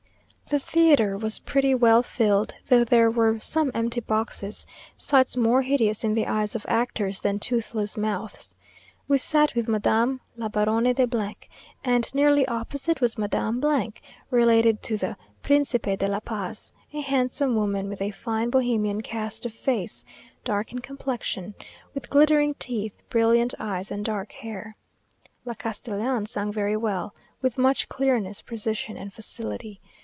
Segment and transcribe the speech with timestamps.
[0.49, 4.65] The theatre was pretty well filled, though there were some empty boxes,
[4.97, 8.53] sights more hideous in the eyes of actors than toothless mouths.
[9.07, 11.35] We sat with Madame la Baronne de,
[11.85, 13.61] and nearly opposite was Madame,
[14.29, 19.45] related to the "Principe de la Paz," a handsome woman, with a fine Bohemian cast
[19.45, 20.03] of face,
[20.43, 21.53] dark in complexion,
[21.93, 24.75] with glittering teeth, brilliant eyes, and dark hair.
[25.45, 29.79] La Castellan sang very well, with much clearness, precision, and facility.